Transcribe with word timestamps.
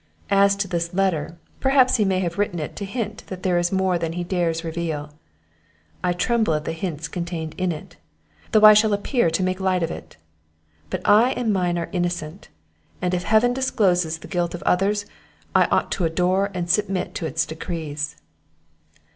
As 0.31 0.55
to 0.55 0.67
this 0.67 0.95
letter, 0.95 1.37
perhaps 1.59 1.97
he 1.97 2.05
may 2.05 2.21
have 2.21 2.39
written 2.39 2.57
it 2.57 2.75
to 2.77 2.85
hint 2.85 3.23
that 3.27 3.43
there 3.43 3.59
is 3.59 3.71
more 3.71 3.99
than 3.99 4.13
he 4.13 4.23
dares 4.23 4.63
reveal; 4.63 5.13
I 6.03 6.11
tremble 6.11 6.55
at 6.55 6.65
the 6.65 6.71
hints 6.71 7.07
contained 7.07 7.53
in 7.55 7.71
it, 7.71 7.97
though 8.51 8.63
I 8.65 8.73
shall 8.73 8.93
appear 8.93 9.29
to 9.29 9.43
make 9.43 9.59
light 9.59 9.83
of 9.83 9.91
it. 9.91 10.17
But 10.89 11.01
I 11.07 11.33
and 11.33 11.53
mine 11.53 11.77
are 11.77 11.89
innocent; 11.91 12.49
and 12.99 13.13
if 13.13 13.21
Heaven 13.21 13.53
discloses 13.53 14.17
the 14.17 14.27
guilt 14.27 14.55
of 14.55 14.63
others, 14.63 15.05
I 15.53 15.65
ought 15.65 15.91
to 15.91 16.05
adore 16.05 16.49
and 16.51 16.67
submit 16.67 17.13
to 17.13 17.27
its 17.27 17.45
decrees." 17.45 18.15